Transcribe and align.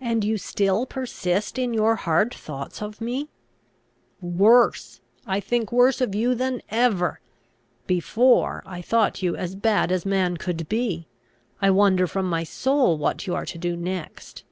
"And 0.00 0.24
you 0.24 0.38
still 0.38 0.86
persist 0.86 1.58
in 1.58 1.74
your 1.74 1.96
hard 1.96 2.32
thoughts 2.32 2.80
of 2.80 3.02
me?" 3.02 3.28
"Worse! 4.22 5.02
I 5.26 5.38
think 5.38 5.70
worse 5.70 6.00
of 6.00 6.14
you 6.14 6.34
than 6.34 6.62
ever! 6.70 7.20
Before, 7.86 8.62
I 8.64 8.80
thought 8.80 9.22
you 9.22 9.36
as 9.36 9.54
bad 9.54 9.92
as 9.92 10.06
man 10.06 10.38
could 10.38 10.66
be. 10.70 11.08
I 11.60 11.68
wonder 11.72 12.06
from 12.06 12.24
my 12.26 12.42
soul 12.42 12.96
what 12.96 13.26
you 13.26 13.34
are 13.34 13.44
to 13.44 13.58
do 13.58 13.76
next. 13.76 14.44